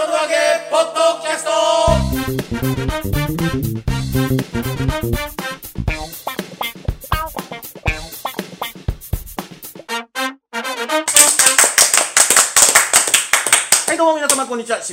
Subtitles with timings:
[0.00, 0.10] 本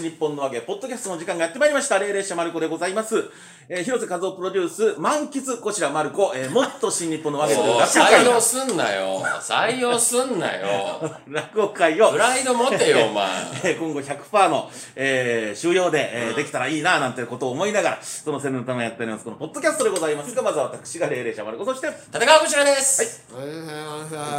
[0.08, 2.00] 日本の揚げ、ポッドキャストの時間がやってまいりました。
[2.00, 3.30] 霊霊者マルコでございます。
[3.68, 8.22] えー、広瀬和夫プロデュース、満喫、こちらマルコ、えー、もっと新日本の揚げというもう落語会。
[8.22, 9.26] 採用すんなよ。
[9.42, 11.12] 採用すんなよ。
[11.28, 12.12] 落語会を。
[12.12, 13.28] プ、ライド持てよお前。
[13.64, 23.26] えー今後100%の、えー、収容で、えーできたらいいな、なんてことを思いながら、その宣伝のためやっております、このポッドキャストでございますが、まずは私が霊霊者マルコ、そして、立川こちらです、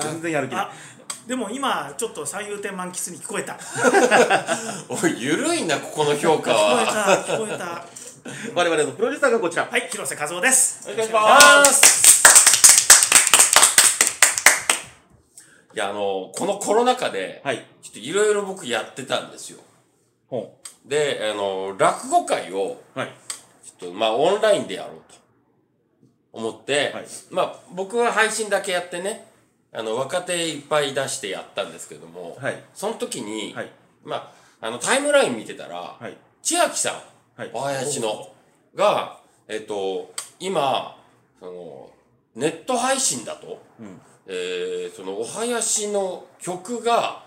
[0.02, 0.64] 全然やる気ない。
[0.64, 0.97] あ。
[1.28, 7.84] でも今ちょっと三遊亭満喫に聞こえた聞 おいゆるいなここの評価こえはた聞こえたは
[8.56, 9.64] 我々のプロデューサーがこちら。
[9.76, 12.28] い広瀬和夫ですお願いします
[15.74, 17.66] いやあのこのコロナ禍で、はい。
[17.82, 19.60] ちょっといろいろ僕やってたんですよ
[20.30, 20.56] ほ
[20.86, 22.98] であの落語会をう。
[22.98, 23.12] はい。
[23.62, 25.18] ちょっとまあオンラインでやろうと
[26.32, 29.27] 思って、はいまあ僕は配信だけやってね
[29.72, 33.70] あの若手いっぱい出してやったんですけども、はいその時に、はい。
[34.04, 36.16] まああのタイムライン見てたら、はい。
[36.42, 37.50] 千秋さんはい。
[37.52, 38.32] お囃子の
[38.74, 40.96] がえっ、と今
[41.40, 41.90] その
[42.34, 47.22] ネット配信だと、うんえーそのお囃子の曲が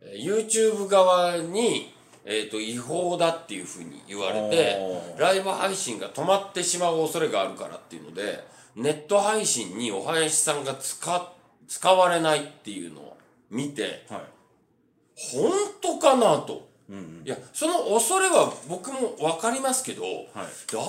[0.00, 4.76] えー YouTube 側に、えー、と違法だっていうふうに言われて
[5.18, 11.16] ライブ配信が止まってしまう恐れがあるからっていうのでネット配信にお囃子さんが使
[11.68, 13.16] 使われないっていうのを
[13.50, 14.20] 見てはい。
[15.14, 15.50] 本
[15.80, 16.68] 当かなと。
[16.88, 17.22] うんうん。
[17.24, 20.12] いやその恐れは僕も分かりますけど、はい。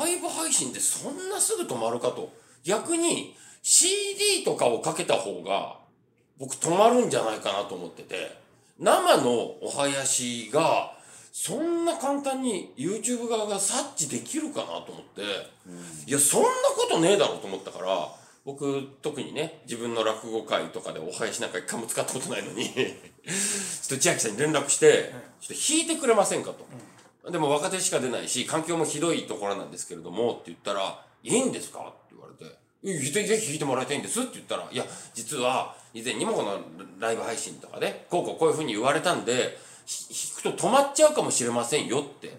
[0.04, 2.32] ライブ配信ってそんなすぐ止まるかと
[2.64, 5.78] 逆に CD とかをかけた方が
[6.38, 8.38] 僕止まるんじゃないかなと思ってて
[8.80, 10.94] 生のお囃子が
[11.32, 15.22] そんな簡単に YouTube 側が察知できるかなと思って、
[16.08, 18.10] いやそんなことねえだろうと思ったから
[18.48, 22.84] 僕特にね自分の落語会とかでお囃子なんか一回も使ったことないのに ちょっ
[23.90, 26.66] と千秋さんに連絡してちょっと弾いてくれませんかと。
[27.30, 31.80] でも若手しか出ないし、環境もひどいところなんですけれども、って言ったら、いいんですか？
[31.80, 36.58] って言われて、ぜひ弾いてもらいたいんですって言ったら、いや、実は、以前にもこの
[37.00, 42.32] ライブ配信とかで、こうこうこういうふうに言われたんで、ひ弾くと止まっちゃうかもしれませんよって、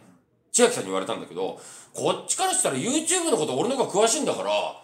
[0.53, 1.61] 千秋さんに言われたんだけど、
[1.93, 4.83] こっちからしたら YouTube のこと俺の方が詳しいんだから、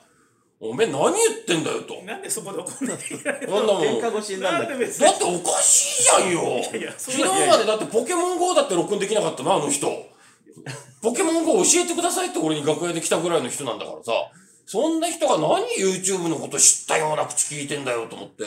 [0.60, 2.02] おめえ何言ってんだよと。
[2.04, 3.82] なんでそこで怒んなきゃいけなんなもん。
[3.82, 4.88] 喧嘩腰になんだだって
[5.24, 9.88] おかしいじゃんよいやそ昨日までだってポケモン GO だって録音できなかったな、あの人。
[11.02, 14.12] ポケモン GO 教えてくださいって俺に楽屋で来たぐらいの人なんだからさ。
[14.66, 18.44] そんな人が何 YouTube のこと知ったような口聞いてんだよと思って。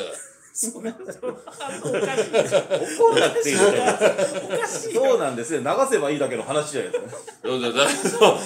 [0.59, 2.57] そんなおかしいでしょ
[3.05, 3.93] 怒んなくていいみたいな。
[3.93, 5.61] おかしいよそうなんです よ。
[5.61, 7.11] 流せばいいだけの話じゃないですか。
[7.43, 8.37] そうだだそう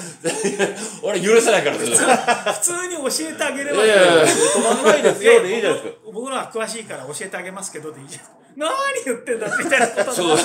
[1.03, 2.09] 俺許せないからですよ。
[2.09, 5.99] 普通に教えてあげればいいいやいやいや止まんないですよでいいじゃないですか。
[6.05, 8.23] 僕僕らは詳しいから教えてあげますけどでいいじゃん
[8.57, 8.69] 何
[9.05, 10.35] 言ってんだみたいなことそう。
[10.35, 10.39] っ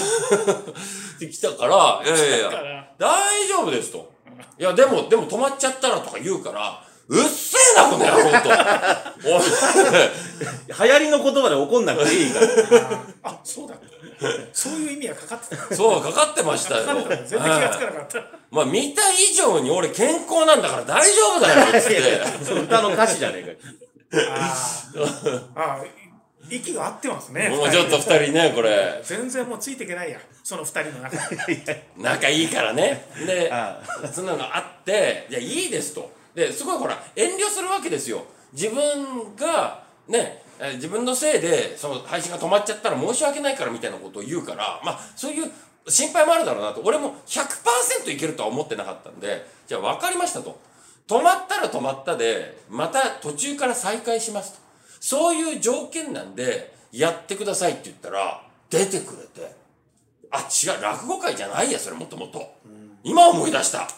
[1.19, 4.13] て来たから、いやいやいや、から大丈夫ですと。
[4.59, 8.49] いや、でも、でも止まっちゃったらとか言うから、うっせえな、この野郎と。
[9.25, 9.43] おい
[10.87, 12.47] 流行りの言葉で怒んなくていいから。
[13.31, 13.75] あそうだ
[14.53, 16.87] そういう意味がかかってたそう、かかってましたよ。
[16.87, 22.23] かかた全然気がつかなかったまあ、見た以上に俺健康なんだから大丈夫だよ、つって。
[22.45, 23.57] その歌の歌詞じゃねえ
[24.11, 24.29] かよ。
[24.33, 26.07] あーあー
[26.49, 31.17] 息が合ってますねもうちょっと二人ね、これ、全然もうついていけないやその二人の中
[31.47, 33.09] で 仲いいからね。
[33.27, 33.81] で、あ
[34.13, 36.16] そんなのがあって、じゃあいいですと。
[36.37, 38.23] で、すごいほら、遠慮するわけですよ。
[38.53, 45.51] 自分が、ね、えー自分のせいで、その配信が止まっちゃったら申し訳ないからみたいなことを言うから、まあ、そういう
[45.89, 46.83] 心配もあるだろうなと。
[46.85, 50.61] 俺も100%いけるとは思ってなかったんで、じゃあ分かりましたと。
[51.09, 54.59] 止まったら止まったで、また途中から再開しますと。
[55.01, 59.55] そういう条件なんで、やってくださいって言ったら、出てくれて。
[60.31, 62.57] あ、違う、落語会じゃないや、それもともと。
[63.05, 63.89] 今思い出した。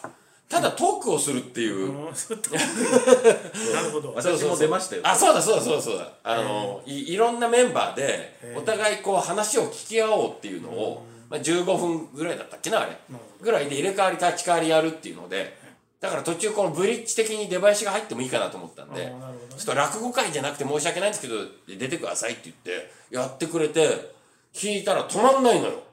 [0.49, 1.93] ただトークをするっていう。
[2.05, 5.03] なるほど私も出ましたよ。
[5.05, 6.09] あ、そうだそうだそうだそうだ。
[6.23, 12.97] あの、いいろんなメンバーで、お互いこう話を聞き合おうっていうのを、まあ、15分ぐらいだったっけな、あれ。
[13.39, 15.55] ぐらいで入れ替わり立ち替わりやるっていうので、
[15.99, 19.13] だから途中このブリッジ的に出囃子が入ってもいいかなと思ったんで、
[19.55, 21.35] ちょっと落語会じゃなくて申し訳ないんですけど、
[21.67, 24.17] 出てくださいって言って、やってくれて、
[24.51, 25.83] 聞いたら止まんないのよ。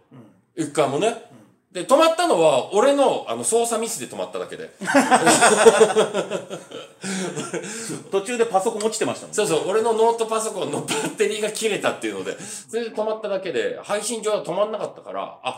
[0.56, 1.26] 一回もね。
[1.76, 4.70] で、止まったのは、俺の、あの、操作ミスで止まっただけで。
[8.10, 9.34] 途中でパソコン落ちてましたもん。
[9.34, 15.56] そうそう、俺のノートパソコンのバッテリーが切れたっていうので、それで止まっただけで、配信上は止まんなかったから、あ、や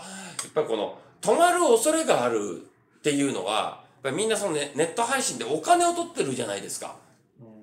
[0.48, 2.62] っぱりこの、止止まる恐れがある
[2.98, 6.96] っていうのは、やっぱりみんなそのネネット配信でお金を取ってるじゃないですか。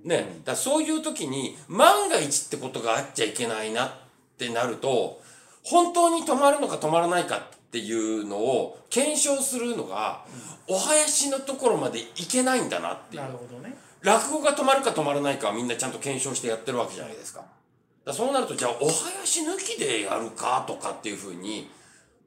[0.06, 0.16] ね。
[0.18, 3.92] だからそういう時に万が一ってことがあっちゃいけないなっ
[4.38, 5.19] てなると、
[5.62, 10.26] 本当に止まるのか止まらないかっていうのを検証するのが、
[10.68, 13.28] お囃子のところまでいけないんだなっていうな。
[13.28, 17.44] るほどね落語が止まるか止まらないかはみんなちゃんと検証してやってるわけじゃないですか。
[18.06, 21.70] だそうなると、じゃあ、お囃子抜きでやるかとかっていう風に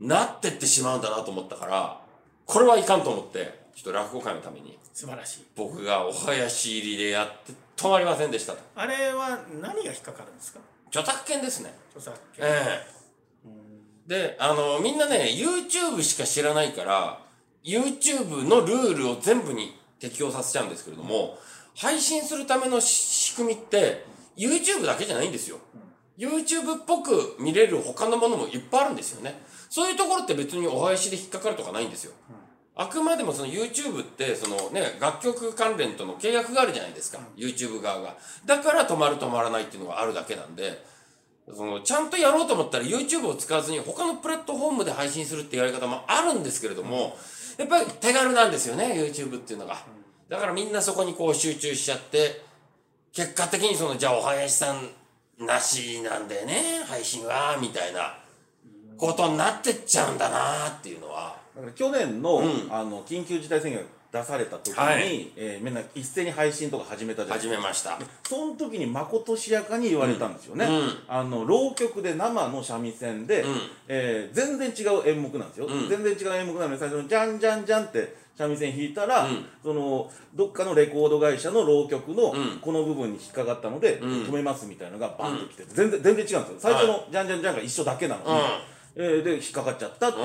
[0.00, 2.00] なってってしまうんだなと思ったから、
[2.46, 8.58] これはいかんと思って、ちょっと落語会のために、素晴らしい僕がお囃子入りでやって止まりませんでしたと。
[8.74, 10.58] あれは何が引っかかるんですか？
[10.88, 11.72] 著作権ですね。
[11.94, 12.97] 著作権ええ
[14.08, 17.20] で、あの、みんなね、YouTube しか知らないから、
[17.62, 21.38] YouTube のルールを全部に適用させちゃうんですけれども、
[21.76, 25.58] 配信するための仕組みって、YouTube だけじゃないんですよ。
[26.16, 29.40] YouTube っぽく見れる他のものもいっぱいあるんですよね。
[29.68, 32.12] そういうところって別にお囃子で引っかかるとかないんですよ。
[32.74, 37.18] あくまでもその YouTube ってそのね、楽曲関連との契約があるじゃないですか。
[37.36, 38.16] YouTube 側が。
[38.46, 40.82] だから止まる止まらないっていうのがあるだけなんで、
[41.54, 47.16] その、ちゃんとやろうと思ったら YouTube を使わずに他のプラットフォームで配信するってやり方もあるんですけれども、
[47.56, 49.78] やっぱり手軽なんですよね、YouTube っていうのが。
[50.28, 52.42] だからみんなそこにこう集中しちゃって、
[53.12, 54.90] 結果的にその、じゃあお囃子さん
[55.46, 58.18] なしなんでね、配信は、みたいな
[58.96, 61.36] ことになってっちゃうんだなっていうのは。
[61.54, 65.30] だから去年の,、うんあの緊急事態宣言が出された時に、はい。
[65.36, 67.54] えーみんな一斉に配信とか始めたじゃないですか。
[67.56, 67.98] 始めました。
[68.26, 70.98] その時にまことしやかに言われたんですよね、うん。
[71.08, 73.56] あの浪曲で生の三味線で、うん。
[73.88, 75.88] えー全然違う演目なんですよ、うん。
[75.88, 79.44] 全然違う演目なのに最初の「じゃんじゃんじゃん」って三味線弾いたら、うん。
[79.62, 82.58] そのどっかのレコード会社の浪曲のうん。
[82.60, 84.10] この部分に引っかかったので、うん。
[84.24, 86.44] 止めますみたいなのがバンときて、全然全然違うんですよ。
[86.58, 88.38] 最初の「じゃんじゃんじゃん」が一緒だけなのに、うん
[89.00, 90.18] えーで引っかかっちゃったって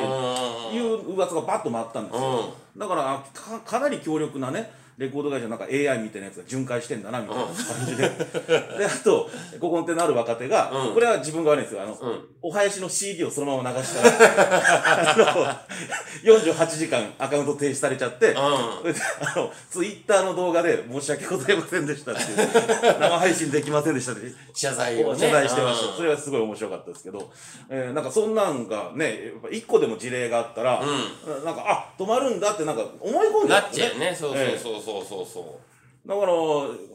[0.75, 1.13] いう。
[1.13, 7.53] 噂がバッと回ったんですよ、だからかかなり強力なねレコード会社なんか AI みたいなやつが巡回してんだなみたいな感
[7.85, 8.09] じで、
[8.77, 9.29] であと
[9.59, 10.93] ここってなる若手が、うん。
[10.93, 11.81] これは自分が悪いんですよ。
[11.81, 12.25] あの、うん。
[12.41, 15.63] お囃子の CD をそのまま流したらあ
[16.25, 18.37] の48時間アカウント停止されちゃって、うん。
[18.37, 18.81] あ
[19.35, 22.21] のツイッターの動画で申し訳ございませんでしたって
[22.99, 25.19] 生配信できませんでしたって謝罪をね。
[25.19, 25.95] 謝罪してました、うん。
[25.95, 27.31] それはすごい面白かったですけど、
[27.69, 30.81] えーなんかそんなんがねやっぱ一個でも事例があったら、
[31.45, 34.15] なんかあ止まるんだってなんか思い込んでなったんですちゃうね。
[34.17, 35.43] そうそうええそうそうそうそう。
[36.05, 36.33] だから、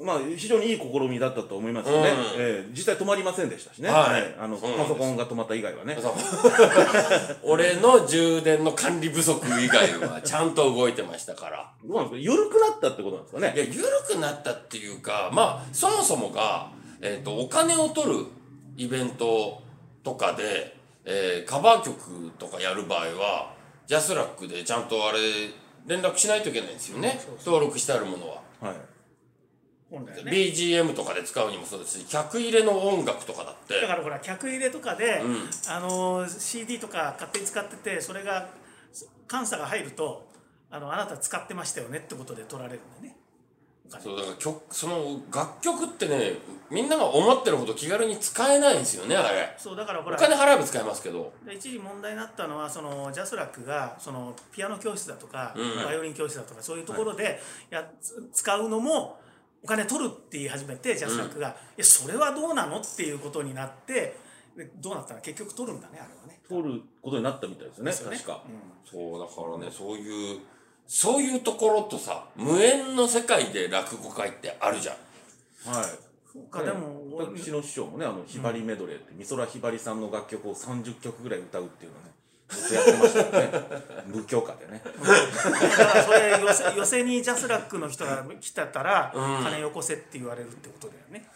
[0.05, 2.17] まあ、非常にいい試みだったと思いますよね、うん。
[2.37, 4.20] えー実際止まりませんでしたしね、はい。
[4.20, 5.96] えーあのパソコンが止まった以外はね。
[7.43, 11.73] 俺の充電の管理不足以外はちゃんと動いてましたから。
[11.82, 13.52] どうなんですか緩くなったってことなんですかね。
[13.56, 16.70] いや、緩くなったっていうか、まあ、そもそもが、
[17.00, 18.26] えっ、と、お金を取る
[18.76, 19.62] イベント
[20.05, 20.76] とかで、
[21.06, 23.55] えーカバー曲とかやる場合は、
[23.87, 25.19] ジャスラックでちゃんとあれ、
[25.88, 27.19] 連絡しないといけないんですよね。
[27.44, 28.43] 登録してあるものは。
[28.61, 28.76] はい
[29.90, 33.81] ね BGM とかで使うにもそうですし、客入れの音楽とかだって。
[33.81, 38.50] だからほら客入れとかで、うんあの CD とか勝手に使っててそれが
[39.31, 40.29] 監査が入ると
[40.70, 43.18] あのあなた使ってましたよねってことで取られるんだよね
[43.90, 46.35] そうだから曲その楽曲ってね
[46.70, 49.55] みんなが思ってるほど気軽に使えないんですよねあれ。
[49.56, 50.17] そうだからほら。
[50.17, 51.32] お金払えば使えますけど。
[51.46, 59.19] で一時問題になったのはそのジャスラックがそのピアノ教室だとか、うんバイオリン教室だとかそういうところでや、つ使うのも
[59.62, 64.17] お金取るって言い始めてジャスラックが、いやそれはどうなのっていうことになって
[64.56, 65.20] でどうなったの？
[65.20, 66.41] 結局取るんだねあれはね。
[66.48, 68.22] 取ることになったみたいですよねね。
[68.22, 68.43] 確か、
[68.91, 70.41] そうだからねそういう
[70.88, 75.72] そういうところとさ無縁の世界で落語会ってあるじゃん。
[75.72, 75.84] はい。
[76.32, 82.08] そうかでも、私の師匠もねあのひばりメドレーって美空ひばりさんの楽曲を30曲ぐらい歌うっていうのね
[82.48, 83.68] ずっとやってましたよね。
[84.06, 84.82] 無許可でね。
[84.82, 89.44] だからそれ寄席寄席にジャスラックの人が来てたら、うん。
[89.44, 91.28] 金よこせって言われるってことだよね。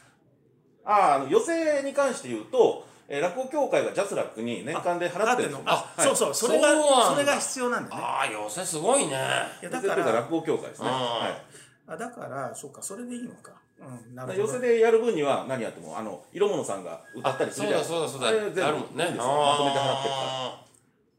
[0.85, 6.69] あああの寄席に関して言うと、えー落語協会がジャスラックに年間で払ってるんであ、はいそうそうそれが
[7.11, 8.03] それが必要なんだよね。
[8.03, 9.17] ああ寄席すごいね。
[9.61, 10.95] いやだから落語協会ですね、うん。
[10.95, 11.43] はい。
[11.89, 13.53] あだからそうかそれでいいのか。
[13.81, 14.50] うんなるほど。
[14.50, 18.29] 寄席でやる分には何やってもあの色物さんが歌ったりするじゃないだそうだそうだ。
[18.29, 19.05] あれ全部あるもんね。
[19.17, 20.27] まとめて払ってるから。
[20.39, 20.63] あ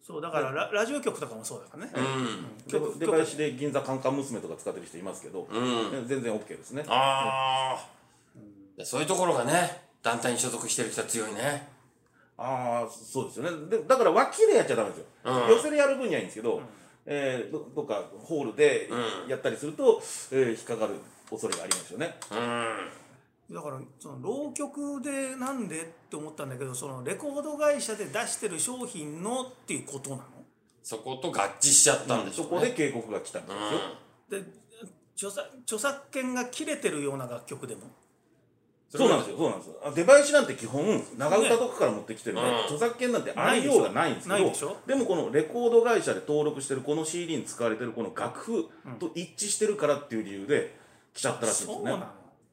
[0.06, 1.92] そうだからララジオ局とかもそうだからね。
[1.94, 2.92] ーうん。
[2.92, 6.08] 局出囃子で銀座カンカン娘とか使ってる人いますけど、うん。
[6.08, 6.84] 全然 OK ですね。
[6.88, 7.78] あ
[8.80, 11.73] あそういうところがね団体に所属してる人は強いね
[12.38, 13.70] ああそうですよね。
[13.70, 15.50] でだから脇でやっちゃダメですよ、うん。
[15.50, 16.62] 寄席でやる分にはいいんですけど、
[17.06, 19.30] えーどどっかホールでうん。
[19.30, 20.96] やったりすると、えー引っかかる
[21.30, 22.16] 恐れがありますよね。
[22.32, 22.36] う
[23.52, 23.56] ん。
[23.56, 30.24] だからその浪曲でなんでって思ったんだけどそのレコード会社で出してる商品のっていうことなの？
[30.82, 32.70] そこと合致しちゃったんでしょそうこね。
[32.70, 33.52] で警告が来たんで
[34.30, 34.42] すよ。
[34.42, 34.48] で
[35.16, 37.82] 著作著作権が切れてるような楽曲でも？
[38.98, 39.76] そうなんですよ、そうなんですよ。
[39.84, 48.70] あ出囃子なんて基本、長唄とかから持ってきてるんで、うん著作権なんてありようがないんですけど、でもこのレコード会社で登録してるこの CD に使われてるこの楽譜
[49.00, 50.76] と一致してるからっていう理由で
[51.14, 51.92] 来ちゃったらしいんですよね。
[51.92, 52.06] そうなの？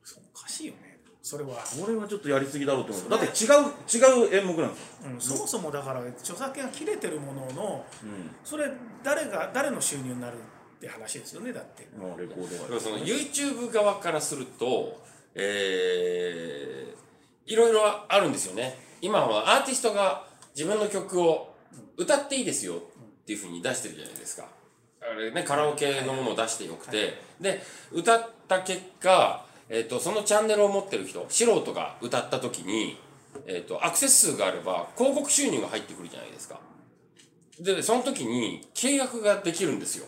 [0.02, 0.90] そうおかしいよね
[1.23, 3.11] それは、これはちょっとやりすぎだろうと思う。
[3.11, 5.11] だって違う、違う演目なんですよ。
[5.12, 8.30] うん、そもそもだから著作権が切れてるもののうん。
[8.42, 8.70] それ
[9.04, 13.14] 誰が誰の収入になるって話ですよねだってまあレコードでもその会社。
[13.44, 14.99] YouTube 側からすると、
[15.34, 18.78] えー、いろいろあるんですよね。
[19.00, 21.54] 今はアーティストが自分の曲を
[21.96, 22.78] 歌っていいですよっ
[23.25, 24.49] ていうふうに出してるじゃないですか。
[25.00, 32.99] あれね、カラオケのものを出してよくて、で、歌った結果、えっ、と、そのチャンネルを持ってる人、素人が歌った時に、
[33.46, 36.60] えっ、と、アクセス数があれば広告収入が入ってくるじゃないですか。
[37.58, 40.06] で、その時に契約ができるんですよ。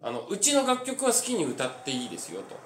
[0.00, 2.56] あの、うちの楽曲は好きに歌っていいですよと。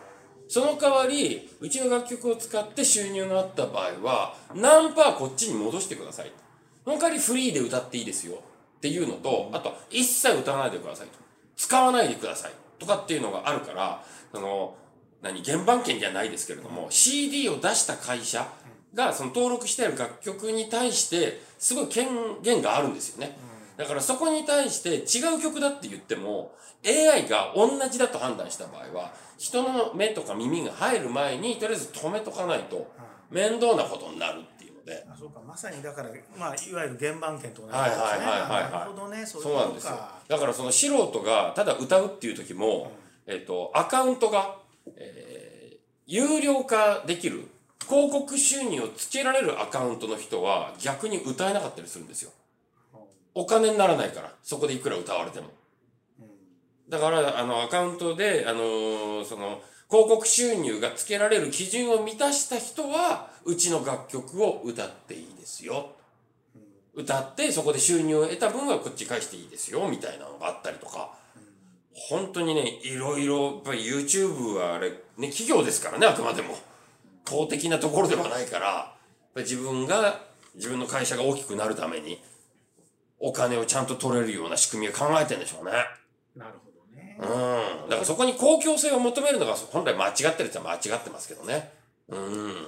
[0.53, 6.33] その代わり、うちの楽曲を使って収入があった場合は、何パーこっちに戻してください。
[6.85, 8.35] その代わりフリーで歌っていいですよ
[8.77, 11.15] っていうのと、あと、一切歌わないでくださいと。
[11.57, 14.77] 使わないでくださいとかっていうのがあるから、その、
[15.23, 18.47] 何、原版権じゃないですけれども、CD を出した会社
[18.93, 22.09] が、その登録してある楽曲に対して、すごい権
[22.43, 23.39] 限があるんですよね。
[23.83, 26.55] だからそこに対して違う曲だって言っても、
[26.87, 32.91] AI が同じだと判断した場合は、人の目とか耳が入る前に、とりあえず止めとかないと、
[33.31, 35.41] 面倒なことになるっていうので、あそうか。
[35.47, 38.73] まさにだから、まあ、いわゆる原版権と同じですね、はいはいはいはいはい。
[38.73, 39.27] なるほどね。
[39.27, 39.91] そうそうなんですよ。
[39.91, 40.19] か。
[40.29, 42.93] だからその素人がただ歌うっていう時も、
[43.27, 44.57] えっと、アカウントが、
[44.97, 45.33] えー
[46.07, 47.49] 有料化できる、
[47.89, 52.33] 広告収入をつけられるアカウントの人は逆に歌えなかったりするんですよ。
[53.35, 55.49] お金にならないから、そこでいくら歌われても。
[56.89, 65.93] だから、あの、アカウントで、あのーその、広告収入がつけられる基準を満たした人は、うちの楽曲を歌っていいですよ。
[66.95, 71.15] 歌って、そこで収入を得た分はこっち返していいですよ、みたいなのがあったりとか。
[71.95, 76.57] 本当にね、いろいろ、やっぱり YouTube はあれ、ね、企業ですからね、あくまでも。
[77.25, 78.95] 公的なところではないから、
[79.37, 80.21] 自分が、
[80.55, 82.23] 自分の会社が大きくなるために、
[83.23, 85.73] お金をちゃんと取れるような仕組みを考えてんでしょうね。
[86.37, 87.17] なるほどね。
[87.21, 87.89] うん。
[87.89, 91.71] だからそこに公共性を求めるのが本来間違ってるって間違ってますけどね。
[92.09, 92.67] うん。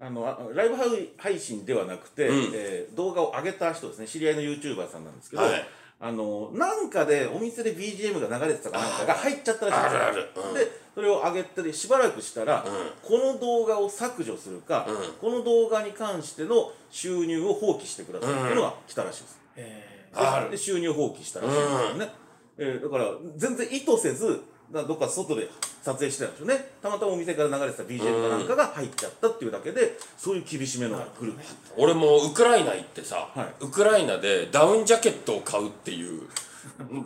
[0.00, 0.76] あのあライブ
[1.18, 5.64] 配信ではなくて、うんえー動画を上げた人ですね知り合いの YouTuber さんなんですけど、はい
[6.04, 10.02] あのなんかでお店で BGM が流れてたかなんかが入っちゃったらしいんですよ。
[10.02, 10.30] あるある。
[10.48, 10.54] うん。
[10.54, 12.64] でそれを上げてしばらくしたら、ん。
[12.64, 15.12] この動画を削除するか、うん。
[15.20, 20.50] この動画に関しての収入を放棄してくださいっていうのが来たらしいです、えである。
[20.50, 22.12] で収入放棄したらしいんですよね、
[22.58, 23.04] えーだから
[23.36, 24.34] 全然意図せずだ
[24.72, 25.48] どっか外で
[25.82, 31.34] 撮影してたんでしょうねたまたまお店から流れてた BGM かなんかが入っちゃったっていうだけでそういう厳しめのが来る、
[31.76, 36.22] 俺もウクライナ行ってさ、はいウクライナでダウンジャケットを買うっていう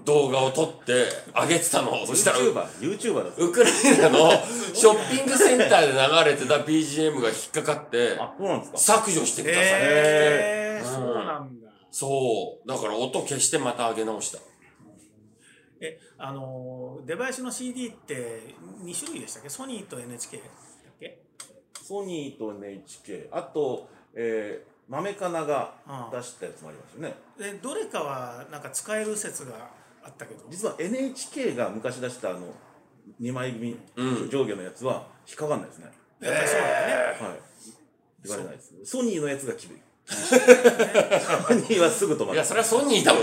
[0.04, 2.06] 動画を撮って上げてたの。
[2.06, 4.30] そしたら、YouTuber、ウクライナの
[4.74, 8.18] ショッピングセンターで流れてた BGM が引っかかって、
[8.74, 9.76] 削除してくださいって。
[9.80, 11.68] えー、うんそうなんだ。
[11.90, 12.68] そう。
[12.68, 14.38] だから音消してまた上げ直した。
[15.80, 19.48] え、あのー、出囃子の CD って2種類でしたっけ？
[19.48, 20.46] ソニーと NHK だっ
[20.98, 21.22] け？
[21.82, 25.74] ソニーと NHK、あと、えー、豆かなが
[26.12, 27.14] 出したやつもありますよね。
[27.38, 29.70] で、どれかはなんか使える説が
[30.02, 30.44] あったけど。
[30.50, 32.54] 実は NHK が昔出したあの、
[33.20, 35.92] 2枚組、うん上下のやつは引っかかんないですね。
[36.20, 36.94] やっぱりそうだよね。
[37.28, 37.40] はい。
[38.24, 38.74] 言われないです。
[38.84, 39.80] ソニーのやつが厳い。
[40.08, 42.44] ソニーはすぐ止まるいや、。
[42.44, 43.22] それはソニーだもん。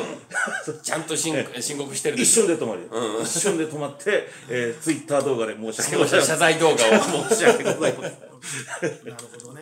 [0.81, 2.29] ちゃんと申申告してるで一。
[2.29, 2.89] 瞬で止まる。
[3.21, 6.35] 一瞬で止まって、えー、ツイッター動画で申し訳ございません。
[6.35, 6.77] 謝罪動画を。
[7.29, 8.11] 申し訳ございません。
[9.09, 9.61] なるほどね。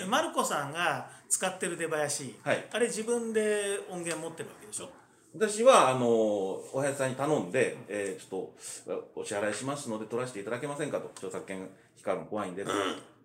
[0.00, 4.88] でマルコさんが使ってる出囃子、はいあれ自分で音源持ってるわけでしょ？
[5.32, 8.50] 私は、あの、おやさんに頼んで、えー、ちょ
[8.86, 11.68] っと、お支払いしますので、取らせていただけませんかと、著作権引っ
[12.02, 12.76] かかるの怖いんで、だか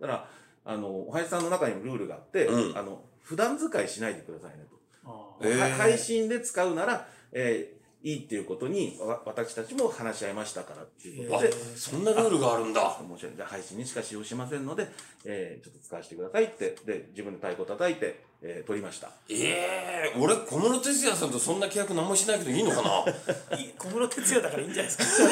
[0.02, 0.28] ら、
[0.66, 4.76] あの、おはやさんの中にもルールがあって、うんあの、普段使いしないでくださいねと。
[5.78, 13.00] 配信で使うなら、えーいいっていうことに、わ私たちも話し合いましたからっていうこあとで、、そんなルールがあるんだ。
[13.02, 13.48] 申し訳ない。
[13.48, 14.88] 配信にしか使用しませんので、
[15.26, 19.10] えーちょっと使わせてくださいって、で、自分で太鼓叩いて、えー取りました。
[19.30, 22.82] ええ俺小室哲哉さんとそんな契約何もしないけどいいのか
[23.50, 23.58] な？
[23.58, 25.24] い小室哲哉だからいいんじゃないです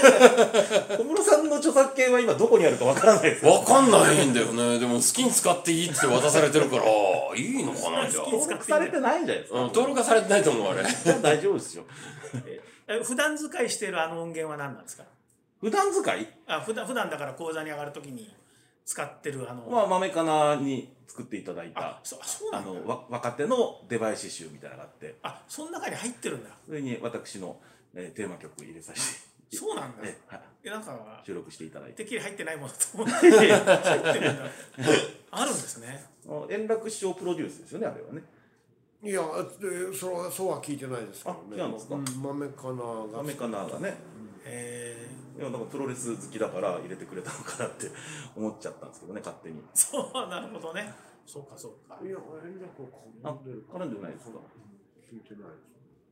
[0.89, 0.97] か？
[0.97, 3.45] 小室さんの著作権は今どこにあるかわからないです。
[3.45, 4.79] わかんないんだよね。
[4.79, 6.83] でも好きに使っていいって渡されてるから
[7.37, 10.83] いいのかなじゃあ、登録されてないんじゃないですか、うん、登録はされてないと思うあれ。
[10.83, 11.83] じゃあ大丈夫ですよ。
[12.87, 15.03] え普段使いしているあの音源は何なんですか？
[15.61, 16.27] 普段使い？
[16.47, 18.33] あ普段普段だから講座に上がるときに
[18.85, 22.71] 使ってるあの、まあ豆かなに作っていただいあたそそうなあんだ。
[22.71, 25.15] のわ若手の出囃子集みたいなのがあって。
[25.21, 26.49] あその中に入ってるんだ。
[26.65, 27.55] それに私の、
[27.93, 29.33] えーテーマ曲入れさせて。
[29.55, 29.97] そうなんだ。
[30.03, 30.41] えはい。
[30.63, 31.97] えなんか収録していただいて。
[31.97, 33.13] てっきり入ってないものと思って。
[33.13, 34.43] 入ってるんだ
[35.29, 36.03] あるんですね。
[36.27, 38.23] あ円楽師匠プロデュースですよねあれはね。
[39.03, 39.21] いや
[39.59, 41.61] でそれはそうは聞いてないですけどね。
[41.61, 41.95] あ違うんですか。
[41.95, 43.93] うん豆かなが豆かながね。
[44.45, 47.87] えいやなんかプロレス好きだから入れてくれたのかなって
[48.35, 49.59] 思っちゃったんですけどね勝手に。
[49.59, 50.93] ー、そうなるほどね。
[51.25, 51.97] そうかそうか。
[52.03, 52.89] いや円楽は
[53.23, 53.65] あ絡んでる。
[53.71, 54.39] 絡んでないですか？
[55.09, 55.71] 聞いてないです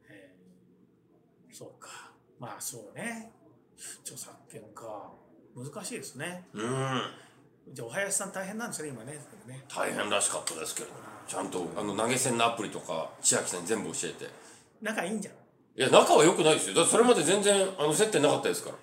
[0.10, 1.56] えー。
[1.56, 1.90] そうか。
[2.40, 3.32] まあそうね。
[4.04, 5.12] 著作権か。
[5.56, 6.48] 難しいですね。
[6.54, 7.02] うん。
[7.74, 9.20] じゃあお林さん大変なんですね今ね。
[9.48, 9.64] ね。
[9.68, 10.88] 大変らしかったですけど。
[11.28, 14.30] ちゃんとあの投げ銭のアプリとか千秋さんに全部教えて。
[14.82, 15.34] 仲いいんじゃん。
[15.80, 16.76] いや仲は良くないですよ。
[16.76, 18.76] だってそれまで全然あの接点なかったですから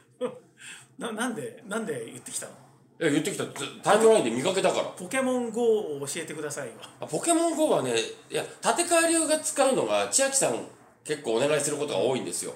[0.98, 2.52] ななんでなんで言ってきたの？
[3.00, 3.44] いや言ってきた。
[3.44, 3.52] ず
[3.82, 4.84] タイムラインで見かけたから。
[4.84, 6.72] ポケモン GO を教えてくださいよ。
[7.00, 7.94] あポケモン GO はね
[8.30, 10.66] いや立川流が使うのが千秋さん
[11.04, 12.52] 結構お願いすることが多いんですよ、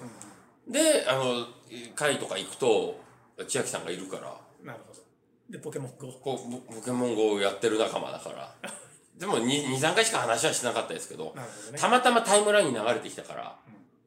[0.69, 1.47] であの
[1.95, 3.01] 会とか行くと
[3.49, 4.37] 千秋さんがいるから。
[4.65, 5.01] なるほど。
[5.49, 8.55] でポケモン GO ポポケモン GO をやってる仲間だから。
[9.17, 11.79] でも23回しか話はしなかったですけどね。
[11.79, 13.57] たまたまタイムラインに流れてきたから、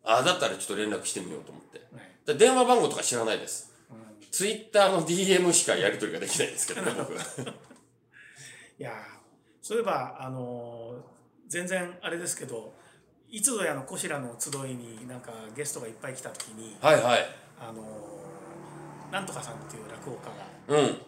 [0.03, 1.79] あだったらちょっと連絡してみようと思って。
[2.31, 3.69] は電話番号とか知らないです。
[3.69, 3.74] うん
[4.35, 7.13] ツイッターの DM しかやり取りができないんですけどね 僕。
[7.13, 7.17] い
[8.83, 8.95] やー
[9.61, 11.15] そういえばあのー
[11.47, 12.73] 全然あれですけど
[13.29, 17.25] いつぞやのこしらの集いになんかゲストがいっぱい来た時にはいはい。
[17.59, 20.17] あのーなんとかさんっていう落語
[20.67, 21.01] 家がうん。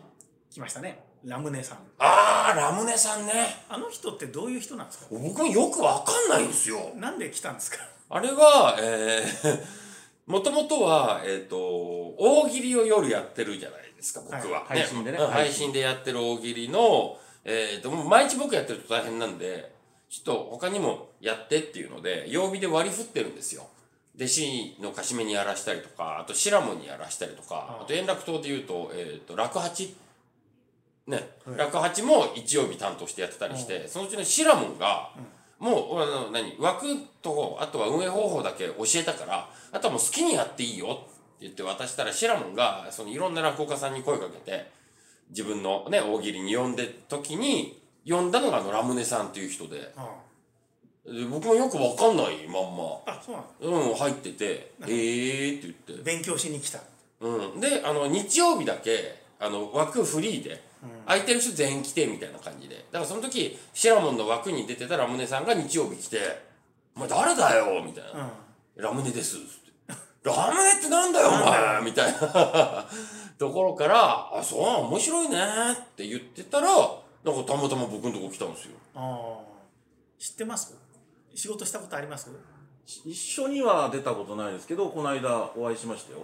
[0.50, 1.04] 来ましたね。
[1.26, 1.80] ラムネさん。
[1.98, 3.66] あーラムネさんね。
[3.68, 5.06] あの人ってどういう人なんですか？
[5.12, 6.92] 僕もよくわかんないんですよ。
[6.96, 7.80] なんで来たんですか？
[8.10, 9.87] あれはえー
[10.28, 14.60] もともとは、えっ、と、大喜利を夜やってるじゃないですか、僕は。
[14.60, 14.80] はい。
[14.80, 15.18] 配信でね。
[15.18, 19.72] うん配信でやってる大喜利の、えっ、と、もう毎日僕やってると大変なんで、
[20.10, 23.68] ちょっと他にもやってっていうので、曜日で割り振ってるんですよ。
[24.18, 29.96] 弟子のかしめにやらしたりとか、あとシラモンにやらしたりとか、ああと円楽島で言うと、えっ、と、楽八。
[31.08, 35.12] ね、楽八も日曜日担当してやってたりして、そのうちのシラモンが、
[35.60, 36.86] もう、あの、何、枠
[37.22, 44.70] と、あとは運営方法だけ教えたから、あとはもう好きにやっていいよって言って渡したら、シラモンが、そのいろんな落語家さんに声かけて、
[45.30, 50.08] 自分のね、大喜利に呼んで時に、呼んだのがあのラムネさんっていう人で、あ
[51.06, 53.90] で僕もよくわかんないまんま、あそうなの？
[53.90, 56.80] うん、入ってて、えーって言って、勉強しに来た。
[57.20, 57.60] うん。
[57.60, 60.62] で、あの、日曜日だけ、あの、枠フリーで、
[61.06, 62.76] 空いてる人全員来て、みたいな感じで。
[62.76, 66.20] だからその時、シラモンの枠に出てたラムネさんが日曜日来て、
[66.96, 68.30] お前誰だよみたいな。
[68.76, 69.36] ラムネです。
[69.36, 69.42] つっ
[69.92, 72.20] てラムネってなんだよ、お前みたいな
[73.40, 75.38] ところから、あ、そう、面白いね
[75.74, 76.68] って言ってたら、
[77.24, 78.72] なんかたまたま僕のとこ来たんですよ。
[78.96, 79.48] ああ
[80.20, 80.76] 知ってます？
[81.36, 82.30] 仕事したことあります？
[83.06, 86.20] 一緒には出たことないですけどこの間お会いしましたよ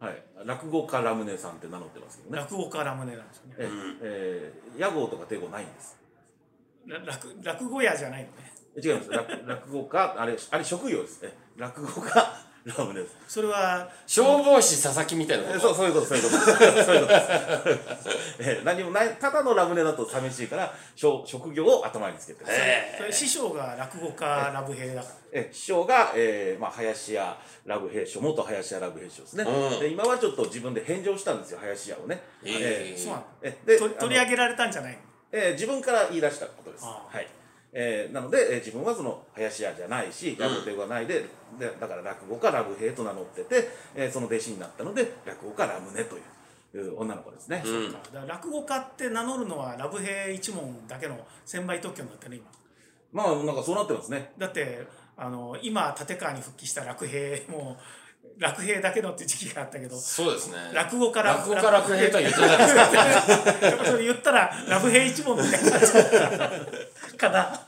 [0.00, 0.22] はい。
[0.46, 2.42] 落語家ラムネさんって名乗ってますけどあね。
[2.42, 3.54] 落語家ラムネなんですよね。
[3.58, 3.68] ええ。
[4.02, 5.98] えー屋号とか手号ないんです
[6.86, 8.52] ら落落語屋じゃないのね。
[8.76, 9.10] え違います。
[9.10, 11.20] 落落語家あれあれ職業です。
[11.22, 13.16] え落語家ラムネです。
[13.26, 15.56] それは消防士佐々木みたいなこと？
[15.56, 16.36] えそうそういうことそういうこと。
[16.84, 18.08] そういうこと です。
[18.40, 22.44] え何もないただのラムネだと寂しいから職職業を頭につけて。
[22.44, 25.14] それ師匠が落語家ラブヘイだから。
[25.32, 29.80] え師匠が、えーまあ、林家ラブ兵師元林家ラブ兵師匠ですね、うん。
[29.80, 32.98] で今はちょっと自分で返上したんですよ林家をね、えー。
[32.98, 34.98] そうなのえでと取り上げられたんじゃないの？
[35.32, 36.84] えー自分から言い出したことです。
[36.84, 37.26] はい。
[37.72, 41.24] えーなので、えー自分はその林家じゃないし、ラブテがないで、
[41.58, 46.22] でだから落語家ラブ兵と名乗ってて、えーその弟子になったので、落語家ラムネという
[46.72, 47.62] いう女の子ですね。
[47.64, 52.46] うんだから落語家って名乗るのはラブヘイ一門だけの専売特許になってね今
[53.12, 54.32] まあ、なんかそうなってますね。
[54.38, 57.76] だってあの今立川に復帰した落兵も
[58.40, 60.56] 落兵だけのって時期があったけどそうですね。
[60.72, 65.78] 落語から落語家楽平とは言ってないですかやっぱそれ言ったらラブヘイ一門みたいにな
[67.18, 67.60] かな。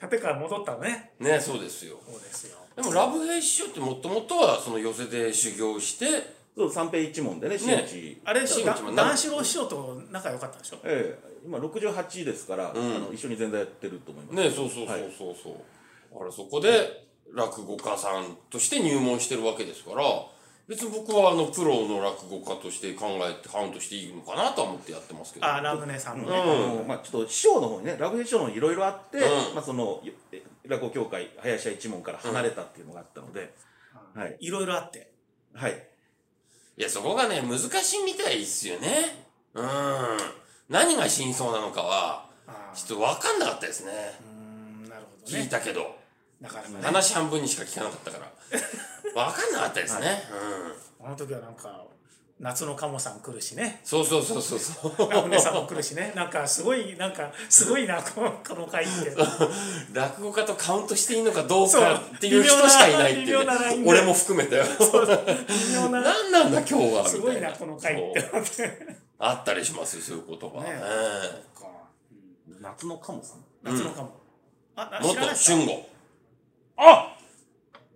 [0.00, 1.12] 立川戻ったのね。
[1.18, 1.96] ね、そうですよ。
[2.06, 2.58] そうですよ。
[2.76, 10.76] でもラブヘイ師匠ってもともとはその寄席で修行してそう三平一門でね真打ち、あれ真打ちも談志郎師匠と仲良かったでしょ？
[10.84, 11.28] ええ。
[11.46, 14.36] 今68ですから、あの一緒に前座やってると思います。
[14.36, 20.02] ねそうそうそうそうそう、あれそこで落語家さんとして入門してるわけですから
[20.68, 25.46] 別に僕はあのプロの落語家として考えてカウントしていいのかなとは思ってやってますけど。
[25.46, 29.54] あラムネさんのね、あのまあ、ちょっと師匠の方にね落語師匠の方にいろいろあって、うん。
[29.54, 33.54] まあ、そのえ落語協会林家一門から離れたっていうのがあったので、
[34.14, 34.36] はい。
[34.40, 35.10] いろいろあって。
[35.54, 35.88] はい。
[36.76, 39.24] いやそこがね難しいみたいですよね。
[39.54, 39.66] うん。
[40.68, 43.92] 何が真相なのかはあちょっと分かんなかったですね。
[44.20, 45.96] うーんなるほど聞いねたけど
[46.40, 46.76] なかなかね。
[46.82, 48.32] 話半分にしか聞かなかったから。
[48.50, 50.22] 分かんなかったですね、
[51.00, 51.06] うん。
[51.06, 51.84] あの時はなんか
[52.38, 53.80] 夏の鴨さん来るしね。
[53.82, 55.10] そうそうそうそうそう。
[55.10, 56.12] ラムネさんも来るしね。
[56.14, 59.16] なんかすごいなんかすごいなこのこの会って。
[59.92, 61.82] 落語家とカウントしていいのかどうそう。
[61.82, 66.00] かっていう人しかいないっていう、ね、俺も含めて微妙な。
[66.00, 68.20] 何なんだ今日はすごいなこの会って。
[68.20, 68.30] そう。
[68.34, 70.58] 思ってあったりしますよそういう言葉。
[70.58, 70.76] はねね
[72.60, 73.38] 夏の鴨さん？
[73.64, 74.10] 夏の鴨、
[74.76, 75.56] あなもっと知らないですか？
[75.56, 75.87] 春吾
[76.78, 77.16] あ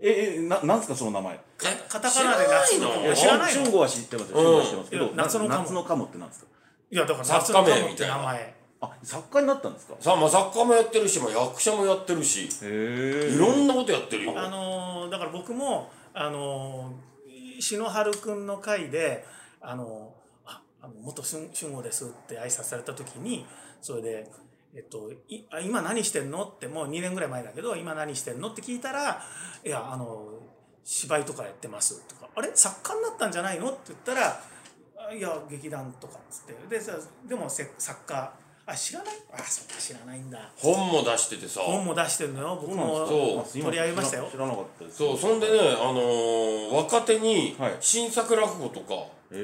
[0.00, 1.36] ええななんですかその名前？
[1.36, 1.42] か
[1.88, 6.46] カタカナで夏のいや鴨知らないのは知ってますよ春吾は知ってますけど、夏の鴨夏の鴨ってなんですか？
[6.90, 8.16] いやだから作夏の家名鴨ってみたいな。
[8.16, 9.94] 名前あ作家になったんですか？
[10.00, 12.48] さあまあ作家もやってるし、まあ、役者もやってるし。
[12.62, 14.34] へいろんなことやってるよ。
[14.36, 19.24] あのーだから僕もあのー篠原くんの会で
[19.60, 23.46] あのーああの元春春吾ですって挨拶された時に
[23.80, 24.28] それで
[24.74, 26.44] えっと、いあ今何してんの？
[26.44, 28.48] ってもう2年ぐらい前だけど今何してんの？
[28.48, 29.22] って聞いたら
[29.64, 30.38] 「いやあの
[30.84, 32.50] 芝居とかやってます」とか「あれ？
[32.54, 34.40] 作家になったんじゃないの?」って言ったら
[35.10, 36.54] 「あいや劇団とか」っつって。
[36.68, 38.32] でさでもせ作家。
[38.64, 39.14] あ知らない？
[39.34, 40.38] あそっか知らないんだ。
[40.56, 41.60] 本も出しててさ。
[41.62, 42.58] 本も出してるのよ。
[42.62, 44.28] 僕もそう今取り上げましたよ。
[44.30, 44.98] 知らなかったです。
[44.98, 47.76] そうそんでね、あのー若手にはい。
[47.80, 48.94] 新作落語とか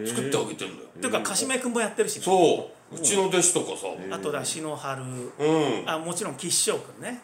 [0.06, 5.82] 作ってあげてるんだよ、っていうかかしめ君もやってるしね、そううちの弟子とかさ、あとだ篠原うん。
[5.86, 7.20] あもちろん吉祥君ね。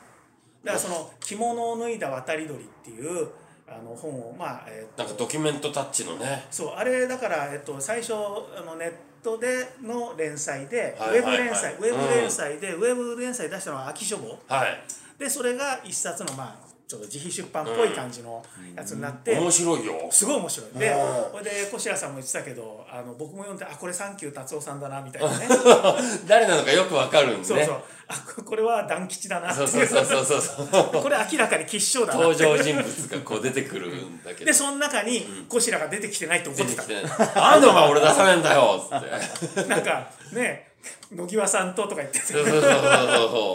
[0.63, 3.29] だからその「着物を脱いだ渡り鳥」っていう
[3.67, 5.03] あの本をまあえっと。
[5.03, 6.47] なんかドキュメントタッチのね。
[6.51, 8.17] そうあれだから、えっと、最初あ
[8.65, 11.37] のネットでの連載で、はいはいはい。
[11.37, 14.39] ウェブ連載ウェブ連載で、ウェブ連載出したのは秋書房。
[14.49, 14.83] はい。
[15.19, 18.45] でそれが一冊のまあちょっと自費出版っぽい感じの
[18.77, 20.07] やつになって、面白いよ。
[20.11, 20.79] すごい面白い。
[20.79, 21.33] でうん。
[21.33, 25.49] これで小白さんも言ってたけどあの僕も読んであこれサンキュー達夫さんだなみたいなね。
[26.29, 27.45] 誰なのかよくわかるんでね。
[27.45, 27.83] そうそう。
[28.07, 30.25] あここれは団吉だなってそいううそうそう。
[30.25, 31.03] そうそう。
[31.03, 32.21] これ明らかに吉祥だな。
[32.21, 34.45] 登場人物がこう出てくるんだけど。
[34.45, 36.83] でその中に小白が出てきてないって怒ってた。
[36.83, 39.69] 出てきて「なんでお前俺出さねえんだよ」っつって。
[39.69, 40.75] なんかね
[41.15, 42.81] 野際さんととか言っててそうそうそうそう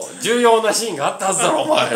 [0.06, 0.22] そう。
[0.22, 1.89] 重要なシーンがあったはずだろお前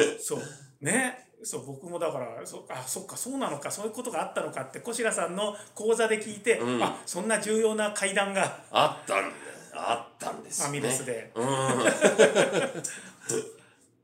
[0.20, 0.40] そう。
[0.80, 1.28] ね。
[1.44, 6.80] そう僕もだからそあそっかそうなのかそういうことがあったのかって小白さんの講座で聞いて、ん。
[6.82, 9.26] あそんな重要な会談があったんだ。
[9.26, 9.32] よ
[9.74, 11.32] あったんですよ、ね、ファミレスで。
[11.34, 11.46] うん。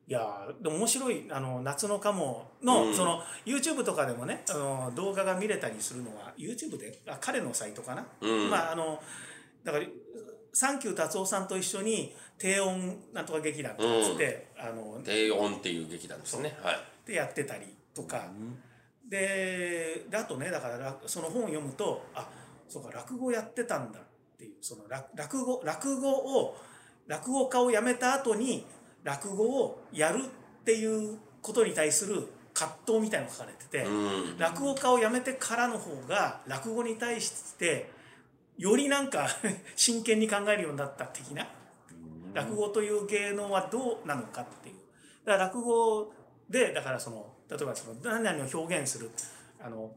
[0.09, 2.95] いやーでも面白いあの夏の鴨の,、うん。
[2.95, 6.99] その YouTube とかでもねあの動画が見れたりするのは YouTube で？
[7.07, 8.51] あ彼のサイトかな、うん。
[8.51, 9.01] まああの
[9.63, 9.85] だから
[10.53, 16.57] サンキュー達夫さんと一緒に低音なんとか劇団とかっつって、あの低音っていう劇団ですね。
[16.63, 16.77] はい。
[17.07, 18.27] でやってたりとか、
[19.09, 22.29] でであとねだかららその本を読むとあ
[22.69, 24.03] そうか落語やってたんだっ
[24.39, 26.57] ていうその落落語落語を
[27.07, 28.67] 落語家を辞めた後に
[29.03, 34.39] 落語をやるっていうことに対する葛藤みたいなのが書かれてて、うん。
[34.39, 37.91] 落語家を辞めてからの方が落語に対して
[38.59, 39.29] よりなんか
[39.77, 41.47] 真剣に考えるようになった的な？
[42.35, 44.75] 落語という芸能はどうなのかっていう。
[45.25, 46.13] だから落語
[46.51, 49.11] でだからその例えばその何々を表現する
[49.61, 49.91] あの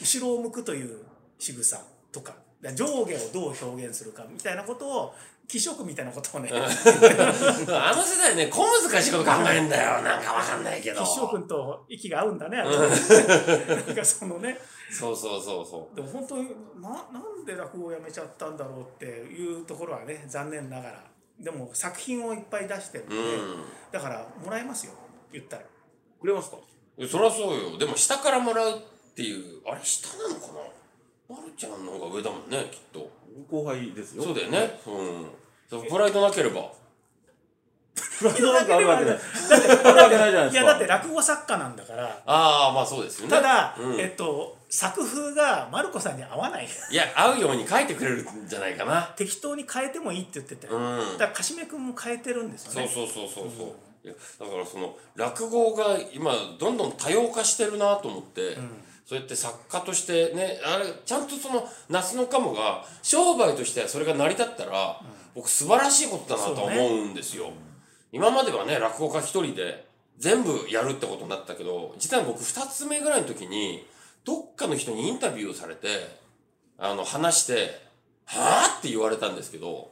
[0.00, 1.04] 後ろを向くという
[1.38, 2.34] 仕草とか
[2.74, 5.14] 上下をどう表現するかみたいなことを
[5.46, 10.02] 気色みたいなことをね あの世代ね小難しいこと考えんだよ。
[10.02, 11.02] なんかわかんないけど。
[11.02, 14.58] 吉祥君と息が合うんだね なんかそのね
[14.90, 16.48] そうそうそうそでも本当に
[16.80, 21.04] ななんで落語をやめちゃったんだろうっていうところはね残念ながら。
[21.38, 23.18] でも作品をいっぱい出してるんで、う
[23.92, 24.92] だからもらえますよ
[25.32, 25.62] 言ったら。
[26.20, 26.56] くれますか？
[26.56, 27.78] んそりゃそうよ。
[27.78, 28.82] でも下からもらうっ
[29.14, 30.48] ていうあれ下なのか
[31.28, 31.36] な？
[31.36, 33.08] まるちゃんの方が上だもんねきっと。
[33.48, 34.24] 後輩ですよ。
[34.24, 34.80] そうだよね。
[35.70, 35.88] うん。
[35.88, 36.72] プライドなければ
[38.18, 40.62] プライドなんかあるわけないあるわけないじゃないですか。
[40.62, 42.04] いやだって落語作家なんだから。
[42.26, 43.30] ああまあそうですよね。
[43.30, 44.00] ただ、うん。
[44.00, 46.68] えっと作風がマルコさんに合わない。
[46.90, 49.14] いや合うように書いてくれるんじゃないかな。
[49.16, 50.98] 適当に変えてもいいって言ってて、うん。
[51.18, 52.90] だからかしめ君も変えてるんですよね。
[52.92, 53.66] そうそうそうそうそう、
[54.04, 58.56] いやだからその落語が今どんどん多様化してるなと思って、
[59.06, 65.00] そうやって作家としてねあれちゃんとその夏の鴨が商売としてそれが成り立ったら、
[65.34, 67.50] 僕素晴らしいことだなと思うんですよ。
[68.12, 69.86] 今まではね落語家一人で
[70.18, 73.86] 全部やるってことになったけど実は僕二つ目ぐらいの時に
[74.24, 75.88] どっかの人にインタビューをされて
[76.78, 77.80] あの話して
[78.26, 79.90] 「はあ?」って言われたんですけど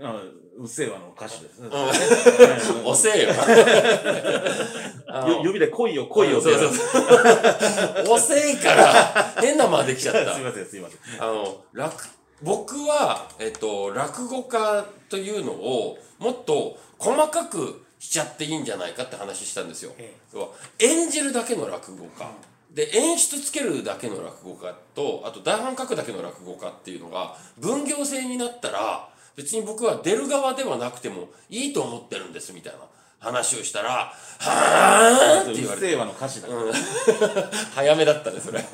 [0.00, 0.22] あ
[0.58, 1.68] うっせぇわの歌手ですね。
[2.84, 3.30] 「遅えよ」
[5.08, 11.22] あ のよ指で来いよ来いよってそうそうそう 遅いから変な間できちゃったすいませんすいません。
[11.22, 11.94] あの、落、
[12.42, 19.92] 僕は、えっと、落語家というのを、もっと細かくしちゃっていいんじゃないかって話したんですよ。
[19.98, 20.48] え要は
[20.80, 22.30] 演じるだけの落語家。
[22.72, 32.80] で、演出つけるだけの落語家と、あと台本書くだけの落語家っていうのが、分業制になったら、別に僕は出る側ではなくてもいいと思ってるんですみたいな
[33.18, 37.50] 話をしたら、はーんって言われてうっせぇわの歌詞だから。
[37.74, 38.64] 早めだったねそれ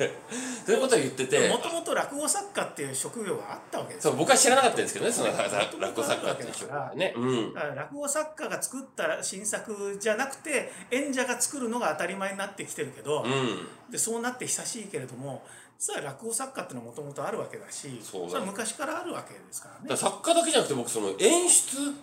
[0.69, 4.11] そういうことを言っててもともと落語作家っていう職業があったわけですよ。
[4.11, 7.13] そう僕は知らなかったんですけどねその落語作家っていう職業ね。
[7.17, 7.53] うん。
[7.55, 13.91] だから落語作家が作った新作じゃなくて演者が作るのが当たり前になってきてるけど、うん。
[13.91, 15.43] でそうなって久しいけれども
[15.79, 19.97] 実は落語作家っていうのはもともとあるわけだしそうだれは昔からあるわけですからね。
[19.97, 21.95] 作家だけじゃなくて僕その演出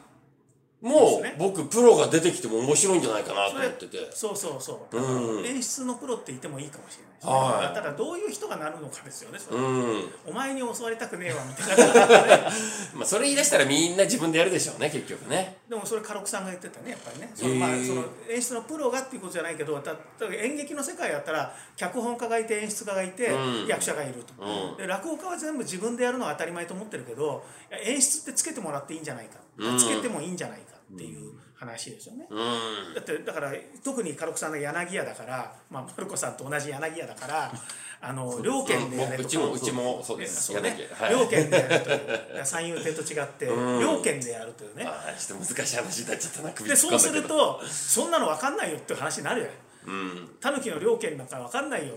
[0.81, 1.37] もですね。
[1.39, 3.99] 僕プロが出てきても面白いんじゃないかなと思ってて。
[4.11, 5.47] そうそうそう、うん。
[5.47, 7.75] 演出のプロって言ってもいいかもしれないね、はい。
[7.75, 10.05] ただどういう人がなるのかですよねうん。
[10.27, 12.51] お前に教わりたくねえわみたいな
[12.95, 15.59] まあそれ言い出したらみんな自分でやるでしょうね結局ね。
[15.69, 17.31] でもそれカロクさんが言ってたねやっぱりね。
[17.35, 19.83] その、まあ、その演出のプロがっていうことじゃないけど
[20.31, 23.67] 演劇の世界やったら脚本家がいて演出家がいて、うん。
[23.67, 24.77] 役者がいると、うん。
[24.77, 27.45] で落語家は全部自分でやるのは当たり前と思ってるけど
[27.83, 29.46] 演出ってつけてもらっていいんじゃないか、うん
[29.79, 32.95] つけてもいいんじゃないかっていう話ですよね、うん。
[32.95, 37.53] だってだから特にカロクさんが柳家だから、まあ、マルコさんと同じ柳家だから
[37.99, 39.27] あの両県でやれとか。
[39.27, 40.53] うちもうちもそうです。
[40.53, 40.77] そうね。
[41.11, 42.45] 両県でやるという。
[42.45, 43.81] 三遊亭と違ってうん。
[43.81, 44.85] 両県でやるというね。
[44.87, 49.49] あーちょっと難しい話になっちゃったな首でそうするとそんなの分かんないよっていう話になるよ
[49.87, 50.37] うん。
[50.41, 51.95] タヌキの両県なんか分かんないよ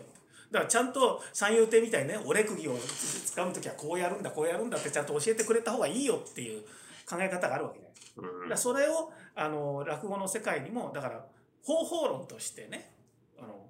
[0.51, 2.77] だからちゃんと三遊亭みたいにねおれ釘を
[3.25, 6.63] 使う時はこうやるんだこうやるんだってちゃんと教えてくれた方がいいよっていう
[7.09, 8.49] 考え方があるわけじゃないですか。
[8.49, 11.25] だそれをあの落語の世界にもだから
[11.63, 12.91] 方法論としてね
[13.39, 13.65] あの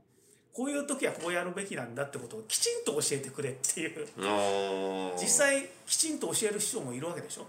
[0.53, 7.47] こういう時はこうやるべきなんだってことをきちんと教えてくれっていううん実際きちんと教える師匠もいるわけでしょ。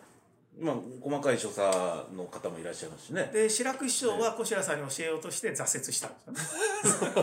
[0.61, 1.63] まあ細かい所作
[2.15, 3.31] の方もいらっしゃいますしね。
[3.33, 6.39] で白く師匠は小白さんに教えようとして挫折したんですよね。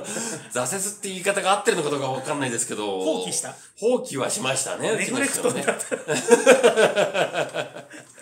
[0.52, 5.62] 挫折って言い方が合ってるのかどうかわかんないですけど放棄した放棄はしましたねネグレクトった。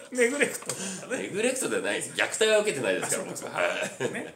[0.12, 1.24] ネグレクトだったね。
[1.24, 2.12] ネグレクトではないです。
[2.14, 4.08] 虐待は受けてないですから僕は。
[4.10, 4.36] いね、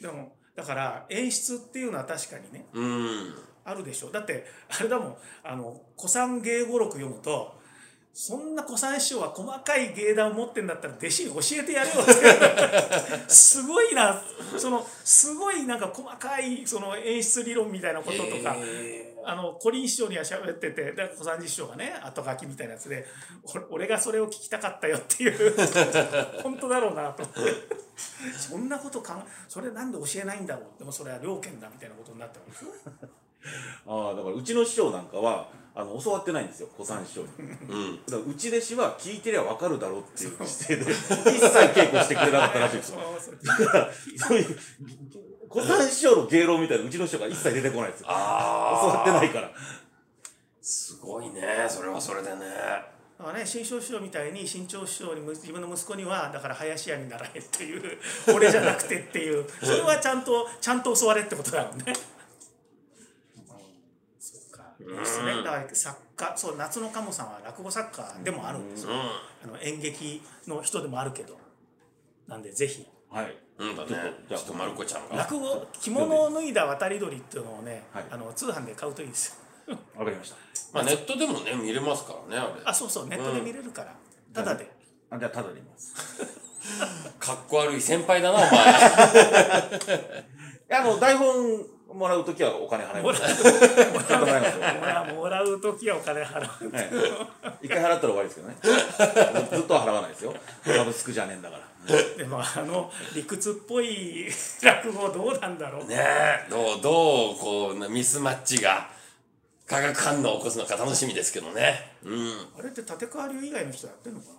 [0.00, 3.34] でもだから演出っていうのは確かにねうん。
[3.64, 5.16] あるでしょだってあれだもん。
[5.44, 7.58] あの古参芸語録読むと
[8.20, 12.12] そんな古参師匠は細かい芸談を持ってんだったら弟子に教えてやれよって。
[13.32, 14.20] すごいな。
[14.56, 18.56] そのすごいなんか細かいその演出理論みたいなこととか、
[19.24, 23.06] あのコリン師匠には喋っててで小三治師匠がね後書きみたいなやつで
[23.70, 25.54] 俺がそれを聞きたかったよっていう
[26.42, 27.40] 本当だろうなと思って
[28.38, 32.64] そんなことかんそれなんで教えないんだろうでもそれは良権だみたいなことになってます。
[33.86, 37.28] ああだからうちの師匠なんかはあの教わってないんですよ小三師匠に。
[37.38, 42.98] うんだからうち弟子は聞いてりゃ分かるだろうっていう姿勢で一切稽古してくれなかったらしいんですよ。
[44.18, 44.58] そういう
[45.48, 48.06] 小三師匠の芸能みたいなうちの師匠が一切出てこないですよ。
[48.08, 49.52] 教ああわってないから。
[50.60, 52.36] すごいねそれはそれでね
[53.18, 57.98] だからね、新庄師匠みたいに新潮師匠にむ自分の息子にはだから林家に習えっていう
[58.34, 61.92] 俺じゃなくてっていうそれはちゃんとちゃんと教われってことだもんね。
[64.78, 68.90] ですねだから作家そう夏の鴨さんは落語作家でもあるんですよ、
[69.44, 71.38] あの演劇の人でもあるけど。
[72.28, 72.86] なんでぜひ。
[73.10, 73.34] はい。
[73.58, 73.88] うんだね。
[73.88, 75.16] ちょっとじゃあちょっとまる子ちゃんが。
[75.16, 78.04] 落語着物を脱いだ渡り鳥っていうのをね、はい。
[78.10, 79.40] あの通販で買うといいです。
[79.66, 80.36] よわかりました。
[80.72, 82.62] まあネットでもね見れますからねあれ。
[82.64, 83.94] あそうそうネットで見れるから、
[84.34, 84.70] ただで。
[85.10, 85.94] あじゃあただで言います。
[87.18, 88.50] かっこ悪い先輩だなお前。
[88.50, 88.54] い
[90.68, 93.22] やあの台本もらうときはお金払います。
[93.22, 98.56] もらもらう時はお金払うはい一回払ったら終わりですけどね。
[99.50, 100.34] ずっとは払わないですよ。
[100.64, 101.68] サブスクじゃねえんだから。
[102.18, 104.28] でもあの理屈っぽい
[104.62, 105.96] 落語どうなんだろう、ね
[106.46, 108.90] えどうどうこうミスマッチが
[109.66, 114.32] 化学反応を起こすのか楽しみですけどねうんあれって立川流以外の人やってんのかな？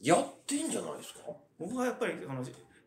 [0.00, 1.20] やってんじゃないですか？
[1.60, 2.44] 僕はやっぱりあの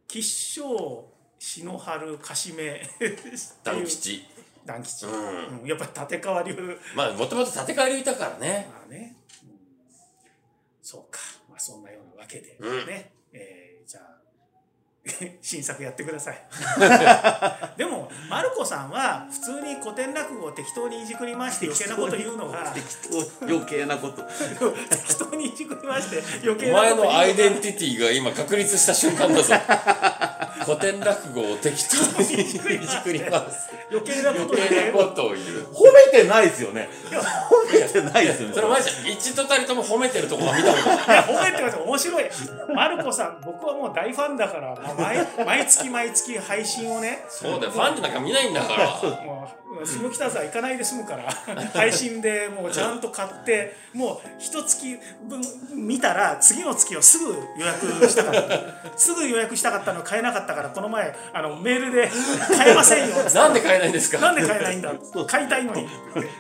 [0.08, 1.06] 吉祥
[1.44, 2.88] 篠原かしめ
[3.64, 4.24] 団吉。
[4.64, 5.62] 団吉、うん。
[5.62, 5.66] うん。
[5.66, 6.78] やっぱり立川流。
[6.96, 8.70] まあもともと立川流いたからね。
[8.72, 9.50] まあね、うん。
[10.84, 12.86] そうか、まあ、そんなようなわけで、うん。
[12.86, 14.22] ね、えーじゃあ
[15.42, 16.38] 新作やってください。
[17.76, 22.70] でもマルコさんは普通に古典落語を適当にいじくり回して余計なこと言うのが。
[22.72, 22.86] 適
[23.40, 24.22] 当余計なこと。
[24.22, 27.14] 適当にいじくり回して余計お前なこと言うのが。
[27.14, 29.56] のアイデンティティが今確立した瞬間だぞ
[30.66, 33.70] 古典落語を適当にいじくります。
[33.90, 36.90] 余計なこと余計なことを言う褒めてないですよね。
[37.10, 38.56] 褒めてないですよね。
[38.56, 41.06] それマジで一度たりとも褒めてるところ見たことない。
[41.08, 42.26] いや褒めてます面白い。
[42.76, 47.26] マルコさん僕はもう大ファンだから毎毎月毎月配信をね。
[47.30, 47.72] そうだよ。
[47.72, 49.02] ファンでなんか見ないんだから
[49.86, 51.24] 下北沢行かないで済むから
[51.74, 55.42] 配信でもうちゃんと買ってもう一月分
[55.76, 58.60] 見たら次の月をすぐ予約したかった。
[58.98, 62.10] すぐ予約したかったの買えなかったからこの前あのメールで
[62.56, 64.18] 「買えませんよ」 なんで買えないんですか？
[64.20, 64.92] なんで買えないんだ？
[65.28, 65.88] 買いたいのに。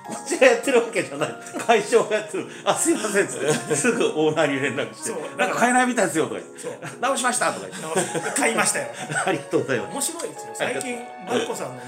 [0.03, 1.29] こっちがやってるわけじゃない。
[1.65, 2.47] 会社がやってる。
[2.65, 3.25] あすいません。
[3.25, 5.11] っつってすぐオーナーに連絡して。
[5.37, 6.41] なんか買えないみたいですよとか
[6.99, 7.67] 直しましたとか
[8.35, 8.87] 買いましたよ。
[9.25, 9.93] ありがとうございます。
[9.93, 10.49] 面白いですよ。
[10.53, 11.81] 最近マルコさんのね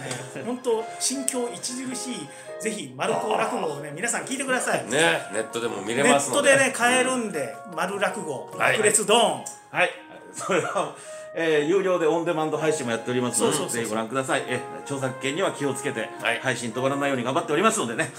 [0.45, 2.27] 本当心境著しい
[2.62, 4.86] ぜひマルコ落語をね皆さん聞いてください。
[4.86, 6.49] ねネットでも見れネますので。
[6.49, 8.77] ットでね買えるんで丸落語はい。
[8.77, 9.89] 爆裂ドーンはい。
[10.34, 10.95] それは
[11.36, 14.43] えー有料でオンデマンド配信もやっておりますのでぜひご覧ください。
[14.47, 16.39] えー著作権には気をつけて、はい。
[16.39, 18.12] 配信止まらないように頑張っておりますのでね。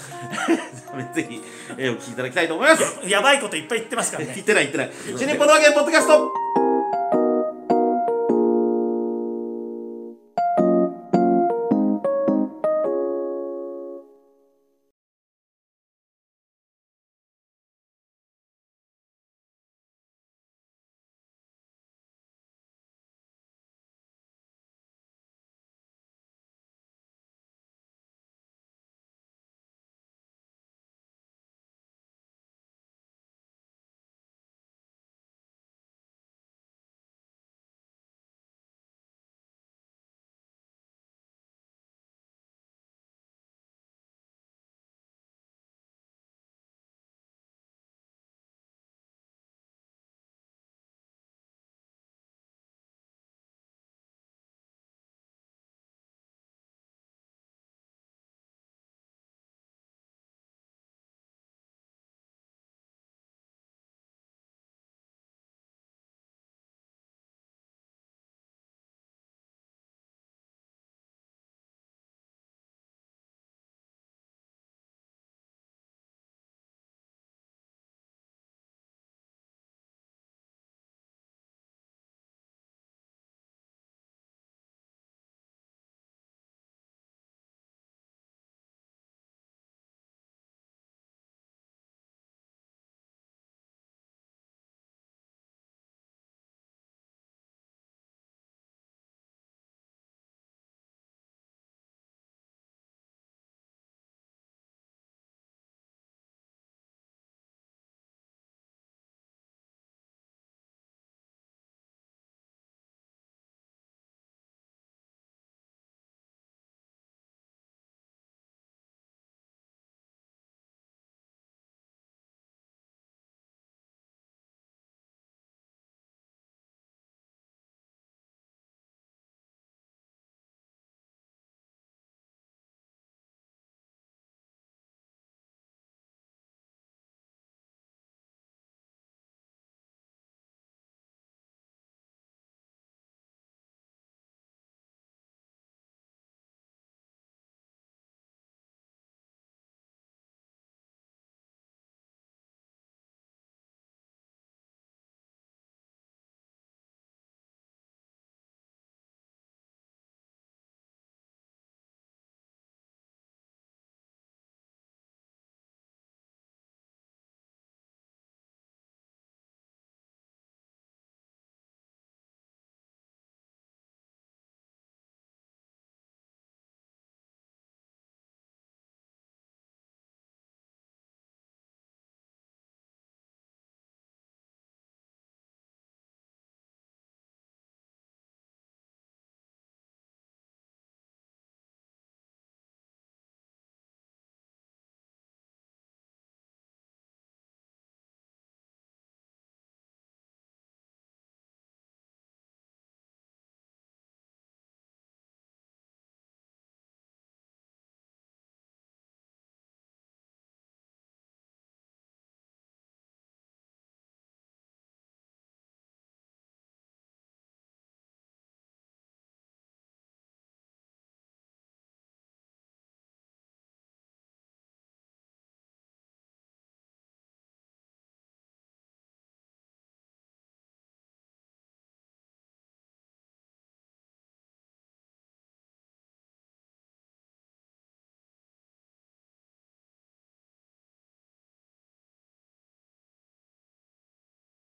[1.13, 1.41] ぜひ、
[1.77, 2.99] えーお聞きいただきたいと思います。
[3.07, 4.31] やばいこといっぱい言ってますからね。
[4.35, 4.91] 言ってない言ってない。
[5.17, 6.64] 新日本のわけポッドキャスト